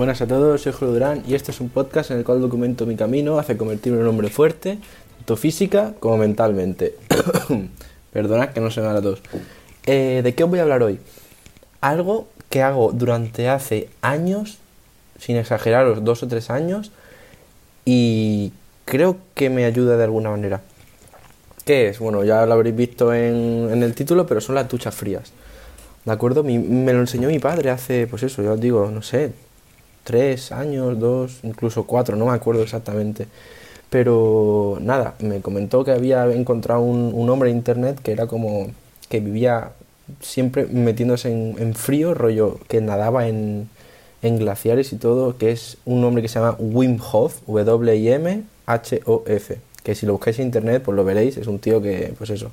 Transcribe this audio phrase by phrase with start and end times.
[0.00, 2.86] Buenas a todos, soy Julio Durán y este es un podcast en el cual documento
[2.86, 4.78] mi camino hacia convertirme en un hombre fuerte,
[5.18, 6.94] tanto física como mentalmente.
[8.14, 9.20] Perdona que no se me da tos.
[9.84, 11.00] Eh, ¿De qué os voy a hablar hoy?
[11.82, 14.56] Algo que hago durante hace años,
[15.18, 16.92] sin exageraros, dos o tres años,
[17.84, 18.52] y
[18.86, 20.62] creo que me ayuda de alguna manera.
[21.66, 21.98] ¿Qué es?
[21.98, 25.30] Bueno, ya lo habréis visto en, en el título, pero son las duchas frías.
[26.06, 26.42] ¿De acuerdo?
[26.42, 29.32] me lo enseñó mi padre hace, pues eso, ya os digo, no sé,
[30.10, 33.28] tres años, dos, incluso cuatro, no me acuerdo exactamente.
[33.90, 38.66] Pero nada, me comentó que había encontrado un, hombre en internet que era como
[39.08, 39.70] que vivía
[40.20, 43.68] siempre metiéndose en, frío, rollo que nadaba en,
[44.22, 49.94] en, glaciares y todo, que es un hombre que se llama Wim Hof, W-I-M-H-O-F, que
[49.94, 52.50] si lo buscáis en internet pues lo veréis, es un tío que, pues eso,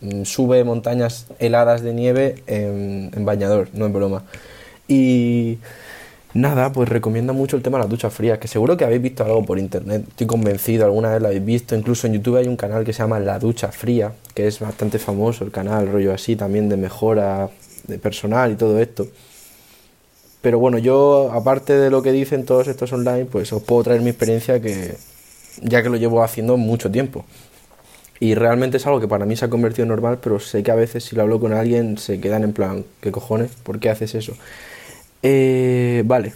[0.00, 4.24] mm, sube montañas heladas de nieve en, en bañador, no en broma.
[4.88, 5.58] Y
[6.34, 9.24] Nada, pues recomienda mucho el tema de las duchas frías, que seguro que habéis visto
[9.24, 12.56] algo por internet, estoy convencido, alguna vez lo habéis visto, incluso en YouTube hay un
[12.56, 16.36] canal que se llama La Ducha Fría, que es bastante famoso el canal, rollo así
[16.36, 17.48] también de mejora
[17.86, 19.06] de personal y todo esto.
[20.42, 24.02] Pero bueno, yo aparte de lo que dicen todos estos online, pues os puedo traer
[24.02, 24.96] mi experiencia que
[25.62, 27.24] ya que lo llevo haciendo mucho tiempo.
[28.20, 30.70] Y realmente es algo que para mí se ha convertido en normal, pero sé que
[30.70, 33.50] a veces si lo hablo con alguien se quedan en plan, ¿qué cojones?
[33.62, 34.34] ¿Por qué haces eso?
[35.22, 36.32] Eh, vale,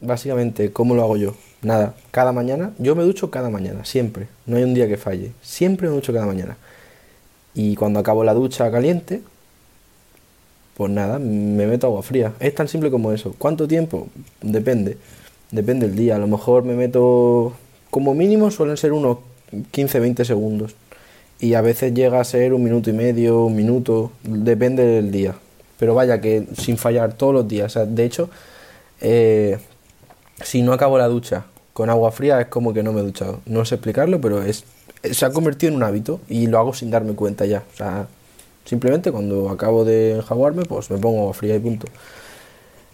[0.00, 1.34] básicamente, ¿cómo lo hago yo?
[1.62, 5.32] Nada, cada mañana, yo me ducho cada mañana, siempre, no hay un día que falle,
[5.42, 6.56] siempre me ducho cada mañana.
[7.54, 9.22] Y cuando acabo la ducha caliente,
[10.76, 12.32] pues nada, me meto agua fría.
[12.40, 13.34] Es tan simple como eso.
[13.38, 14.08] ¿Cuánto tiempo?
[14.42, 14.98] Depende,
[15.52, 16.16] depende del día.
[16.16, 17.52] A lo mejor me meto,
[17.90, 19.18] como mínimo suelen ser unos
[19.72, 20.74] 15-20 segundos.
[21.38, 25.36] Y a veces llega a ser un minuto y medio, un minuto, depende del día
[25.84, 27.78] pero vaya que sin fallar todos los días.
[27.86, 28.30] de hecho,
[29.02, 29.58] eh,
[30.42, 33.42] si no acabo la ducha con agua fría es como que no me he duchado.
[33.44, 34.64] No sé explicarlo, pero es,
[35.02, 37.64] se ha convertido en un hábito y lo hago sin darme cuenta ya.
[37.74, 38.06] O sea,
[38.64, 41.86] simplemente cuando acabo de enjaguarme, pues me pongo agua fría y punto.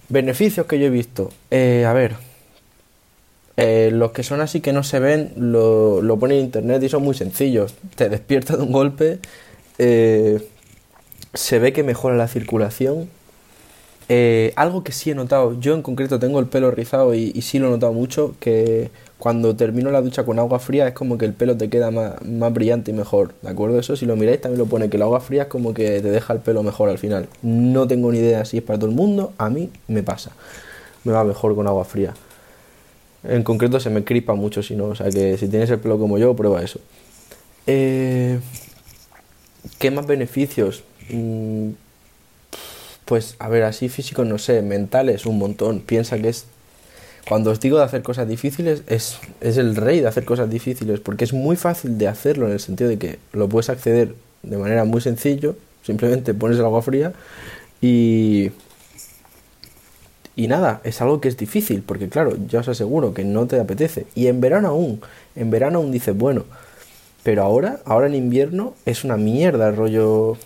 [0.08, 1.30] Beneficios que yo he visto.
[1.52, 2.16] Eh, a ver,
[3.56, 6.88] eh, los que son así que no se ven, lo, lo pone en internet y
[6.88, 7.76] son muy sencillos.
[7.94, 9.20] Te despiertas de un golpe,
[9.78, 10.44] eh,
[11.34, 13.08] se ve que mejora la circulación.
[14.08, 17.60] Eh, algo que sí he notado, yo en concreto tengo el pelo rizado y, sí
[17.60, 21.26] lo he notado mucho, que cuando termino la ducha con agua fría es como que
[21.26, 23.78] el pelo te queda más, brillante y mejor, ¿de acuerdo?
[23.78, 26.10] Eso si lo miráis también lo pone, que el agua fría es como que te
[26.10, 27.28] deja el pelo mejor al final.
[27.42, 30.32] No tengo ni idea si es para todo el mundo, a mí me pasa,
[31.04, 32.14] me va mejor con agua fría.
[33.22, 36.00] En concreto se me cripa mucho si no, o sea que si tienes el pelo
[36.00, 36.80] como yo, prueba eso.
[37.68, 38.40] Eh,
[39.78, 40.82] ¿Qué más beneficios?
[41.12, 41.70] Mm,
[43.04, 45.80] pues a ver, así físico no sé, mentales un montón.
[45.80, 46.46] Piensa que es
[47.28, 51.00] cuando os digo de hacer cosas difíciles, es, es, el rey de hacer cosas difíciles,
[51.00, 54.56] porque es muy fácil de hacerlo en el sentido de que lo puedes acceder de
[54.56, 57.12] manera muy sencillo, simplemente pones el agua fría
[57.80, 58.50] y...
[60.36, 63.60] Y nada, es algo que es difícil, porque claro, ya os aseguro que no te
[63.60, 64.06] apetece.
[64.14, 65.00] Y en verano aún,
[65.36, 66.44] en verano aún dices, bueno,
[67.22, 70.38] pero ahora, ahora en invierno es una mierda el rollo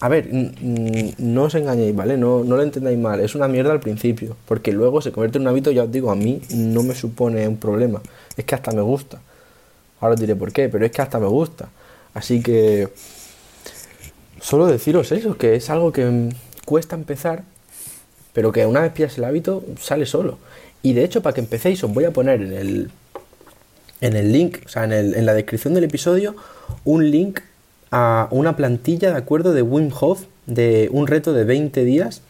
[0.00, 2.16] a ver, no os engañéis, ¿vale?
[2.16, 5.42] No, no lo entendáis mal, es una mierda al principio, porque luego se convierte en
[5.42, 8.00] un hábito, ya os digo, a mí no me supone un problema,
[8.36, 9.20] es que hasta me gusta.
[10.00, 11.68] Ahora os diré por qué, pero es que hasta me gusta.
[12.14, 12.88] Así que
[14.40, 16.30] solo deciros eso, que es algo que
[16.64, 17.44] cuesta empezar,
[18.32, 20.38] pero que una vez pillas el hábito sale solo.
[20.82, 22.90] Y de hecho, para que empecéis, os voy a poner en el,
[24.00, 26.34] en el link, o sea, en, el, en la descripción del episodio,
[26.84, 27.40] un link
[27.90, 29.52] a una plantilla, ¿de acuerdo?
[29.52, 32.22] De Wim Hof, de un reto de 20 días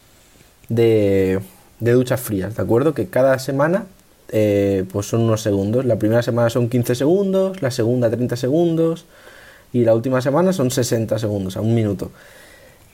[0.69, 1.41] de,
[1.81, 2.94] de duchas frías, ¿de acuerdo?
[2.94, 3.87] Que cada semana
[4.32, 5.84] eh, pues son unos segundos.
[5.84, 9.04] La primera semana son 15 segundos, la segunda 30 segundos
[9.72, 12.10] y la última semana son 60 segundos, a un minuto.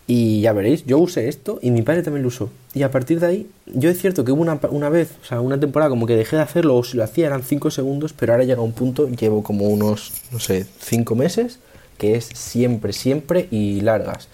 [0.08, 2.48] Y ya veréis, yo usé esto y mi padre también lo usó.
[2.74, 5.40] Y a partir de ahí, yo es cierto que hubo una, una vez, o sea,
[5.40, 8.32] una temporada como que dejé de hacerlo o si lo hacía eran 5 segundos, pero
[8.32, 11.58] ahora llega un punto, llevo como unos, no sé, 5 meses
[11.96, 14.28] que es siempre, siempre y largas.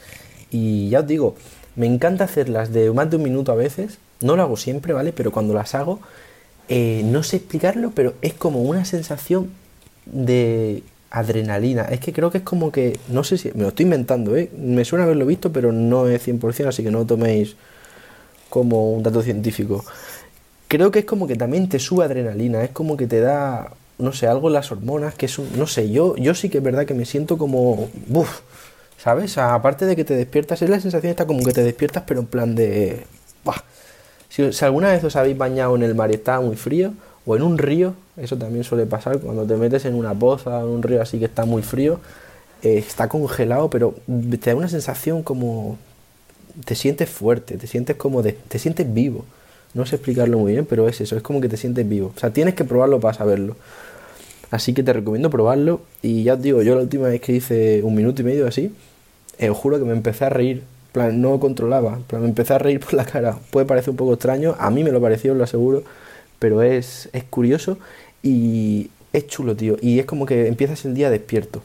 [0.50, 1.37] Y ya os digo,
[1.76, 5.12] me encanta hacerlas de más de un minuto a veces, no lo hago siempre, ¿vale?
[5.12, 6.00] Pero cuando las hago,
[6.69, 9.50] eh, no sé explicarlo, pero es como una sensación
[10.06, 11.82] de adrenalina.
[11.82, 14.50] Es que creo que es como que, no sé si, me lo estoy inventando, ¿eh?
[14.56, 17.56] Me suena haberlo visto, pero no es 100%, así que no lo toméis
[18.49, 19.85] como un dato científico.
[20.69, 24.12] Creo que es como que también te sube adrenalina, es como que te da no
[24.12, 26.64] sé, algo en las hormonas, que es un, no sé, yo, yo sí que es
[26.64, 28.40] verdad que me siento como, uff,
[28.99, 29.38] ¿sabes?
[29.38, 32.26] aparte de que te despiertas, es la sensación esta como que te despiertas, pero en
[32.26, 33.04] plan de,
[34.28, 36.93] Si, alguna vez os habéis bañado en el mar y estaba muy frío,
[37.26, 40.66] o en un río, eso también suele pasar cuando te metes en una poza, en
[40.66, 42.00] un río así que está muy frío,
[42.62, 43.94] eh, está congelado, pero
[44.40, 45.78] te da una sensación como
[46.64, 49.25] te sientes fuerte, te sientes como de, te sientes vivo.
[49.75, 52.12] No sé explicarlo muy bien, pero es eso, es como que te sientes vivo.
[52.14, 53.56] O sea, tienes que probarlo para saberlo.
[54.52, 55.81] Así que te recomiendo probarlo.
[56.02, 58.70] Y ya os digo, yo la última vez que hice un minuto y medio así,
[59.38, 60.62] eh, os juro que me empecé a reír.
[60.93, 62.00] plan, no controlaba.
[62.06, 63.38] plan, me empecé a reír por la cara.
[63.50, 64.54] Puede parecer un poco extraño.
[64.58, 65.82] A mí me lo pareció, os lo aseguro.
[66.38, 67.78] Pero es, es curioso
[68.22, 69.76] y es chulo, tío.
[69.81, 71.62] Y es como que empiezas el día despierto.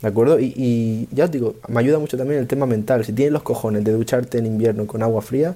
[0.00, 0.40] ¿De acuerdo?
[0.40, 3.04] Y, y ya os digo, me ayuda mucho también el tema mental.
[3.04, 5.54] Si tienes los cojones de ducharte en invierno con agua fría,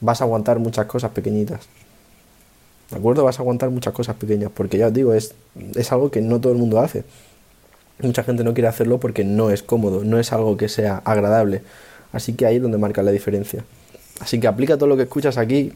[0.00, 1.60] vas a aguantar muchas cosas pequeñitas.
[2.94, 3.24] ¿De acuerdo?
[3.24, 5.34] Vas a aguantar muchas cosas pequeñas, porque ya os digo, es,
[5.74, 7.02] es algo que no todo el mundo hace.
[8.00, 11.62] Mucha gente no quiere hacerlo porque no es cómodo, no es algo que sea agradable.
[12.12, 13.64] Así que ahí es donde marca la diferencia.
[14.20, 15.72] Así que aplica todo lo que escuchas aquí,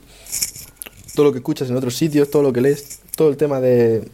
[1.16, 4.04] todo lo que escuchas en otros sitios, todo lo que lees, todo el tema de,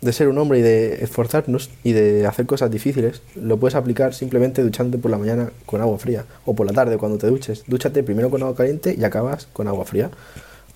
[0.00, 4.14] de ser un hombre y de esforzarnos y de hacer cosas difíciles, lo puedes aplicar
[4.14, 7.64] simplemente duchándote por la mañana con agua fría o por la tarde cuando te duches.
[7.66, 10.12] Dúchate primero con agua caliente y acabas con agua fría.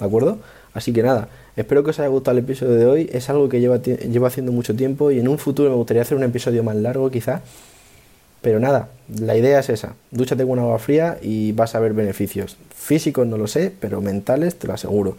[0.01, 0.39] ¿De acuerdo?
[0.75, 1.29] Así que nada,
[1.59, 3.11] espero que os haya gustado el episodio de hoy.
[3.13, 6.23] Es algo que llevo, haciendo mucho tiempo y en un futuro me gustaría hacer un
[6.23, 7.43] episodio más largo quizá.
[8.41, 8.89] Pero nada,
[9.21, 9.95] la idea es esa.
[10.13, 12.57] Dúchate con agua fría y vas a ver beneficios.
[12.75, 15.17] Físicos no lo sé, pero mentales te lo aseguro.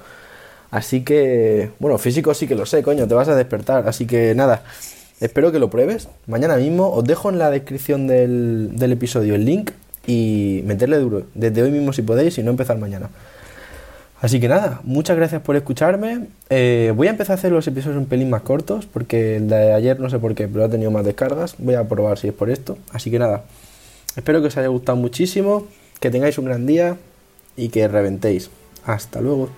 [0.72, 3.90] Así que, bueno, físicos sí que lo sé, coño, te vas a despertar.
[3.90, 4.64] Así que nada,
[5.20, 6.08] espero que lo pruebes.
[6.28, 9.72] Mañana mismo os dejo en la descripción del, del episodio el link
[10.08, 11.24] y meterle duro.
[11.36, 13.10] Desde hoy mismo si podéis y no empezar mañana.
[14.22, 16.28] Así que nada, muchas gracias por escucharme.
[16.50, 19.74] Eh, voy a empezar a hacer los episodios un pelín más cortos, porque el de
[19.74, 21.56] ayer no sé por qué, pero ha tenido más descargas.
[21.58, 22.78] Voy a probar si es por esto.
[22.92, 23.46] Así que nada,
[24.18, 25.68] espero que os haya gustado muchísimo,
[26.02, 26.98] que tengáis un gran día
[27.56, 28.50] y que reventéis.
[28.86, 29.50] Hasta luego.